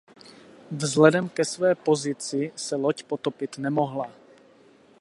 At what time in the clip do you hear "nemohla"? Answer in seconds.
3.57-4.11